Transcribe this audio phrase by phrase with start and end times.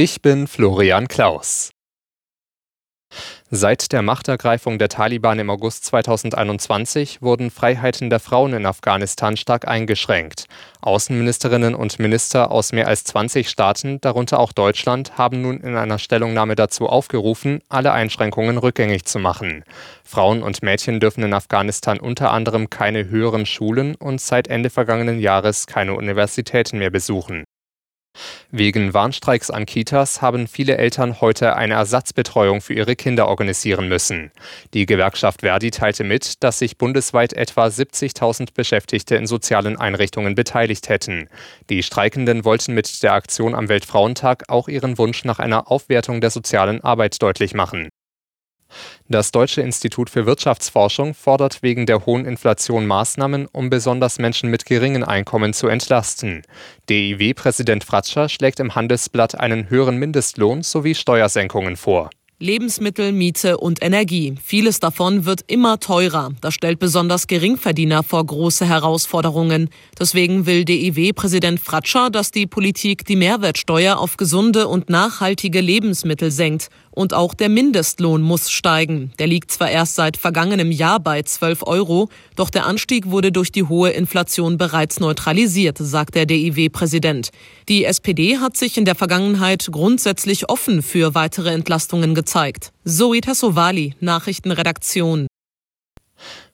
[0.00, 1.70] Ich bin Florian Klaus.
[3.50, 9.66] Seit der Machtergreifung der Taliban im August 2021 wurden Freiheiten der Frauen in Afghanistan stark
[9.66, 10.44] eingeschränkt.
[10.82, 15.98] Außenministerinnen und Minister aus mehr als 20 Staaten, darunter auch Deutschland, haben nun in einer
[15.98, 19.64] Stellungnahme dazu aufgerufen, alle Einschränkungen rückgängig zu machen.
[20.04, 25.18] Frauen und Mädchen dürfen in Afghanistan unter anderem keine höheren Schulen und seit Ende vergangenen
[25.18, 27.42] Jahres keine Universitäten mehr besuchen.
[28.50, 34.30] Wegen Warnstreiks an Kitas haben viele Eltern heute eine Ersatzbetreuung für ihre Kinder organisieren müssen.
[34.74, 40.88] Die Gewerkschaft Verdi teilte mit, dass sich bundesweit etwa 70.000 Beschäftigte in sozialen Einrichtungen beteiligt
[40.88, 41.28] hätten.
[41.70, 46.30] Die Streikenden wollten mit der Aktion am Weltfrauentag auch ihren Wunsch nach einer Aufwertung der
[46.30, 47.88] sozialen Arbeit deutlich machen.
[49.08, 54.66] Das Deutsche Institut für Wirtschaftsforschung fordert wegen der hohen Inflation Maßnahmen, um besonders Menschen mit
[54.66, 56.42] geringen Einkommen zu entlasten.
[56.88, 62.10] DIW-Präsident Fratscher schlägt im Handelsblatt einen höheren Mindestlohn sowie Steuersenkungen vor.
[62.40, 64.36] Lebensmittel, Miete und Energie.
[64.40, 66.30] Vieles davon wird immer teurer.
[66.40, 69.70] Das stellt besonders Geringverdiener vor große Herausforderungen.
[69.98, 76.68] Deswegen will DIW-Präsident Fratscher, dass die Politik die Mehrwertsteuer auf gesunde und nachhaltige Lebensmittel senkt.
[76.98, 79.12] Und auch der Mindestlohn muss steigen.
[79.20, 83.52] Der liegt zwar erst seit vergangenem Jahr bei 12 Euro, doch der Anstieg wurde durch
[83.52, 87.30] die hohe Inflation bereits neutralisiert, sagt der DIW-Präsident.
[87.68, 92.72] Die SPD hat sich in der Vergangenheit grundsätzlich offen für weitere Entlastungen gezeigt.
[92.84, 95.28] Zoe Tassovali, Nachrichtenredaktion.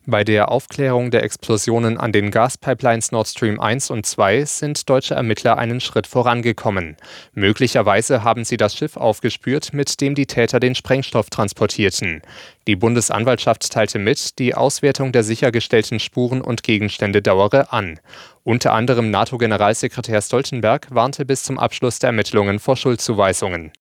[0.07, 5.15] Bei der Aufklärung der Explosionen an den Gaspipelines Nord Stream 1 und 2 sind deutsche
[5.15, 6.99] Ermittler einen Schritt vorangekommen.
[7.33, 12.21] Möglicherweise haben sie das Schiff aufgespürt, mit dem die Täter den Sprengstoff transportierten.
[12.67, 17.99] Die Bundesanwaltschaft teilte mit, die Auswertung der sichergestellten Spuren und Gegenstände dauere an.
[18.43, 23.73] Unter anderem NATO-Generalsekretär Stoltenberg warnte bis zum Abschluss der Ermittlungen vor Schuldzuweisungen.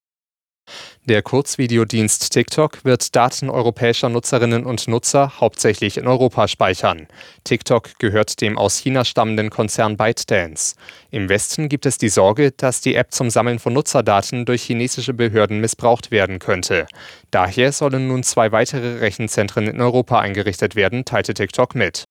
[1.06, 7.08] Der Kurzvideodienst TikTok wird Daten europäischer Nutzerinnen und Nutzer hauptsächlich in Europa speichern.
[7.44, 10.76] TikTok gehört dem aus China stammenden Konzern ByteDance.
[11.10, 15.12] Im Westen gibt es die Sorge, dass die App zum Sammeln von Nutzerdaten durch chinesische
[15.12, 16.86] Behörden missbraucht werden könnte.
[17.30, 22.04] Daher sollen nun zwei weitere Rechenzentren in Europa eingerichtet werden, teilte TikTok mit.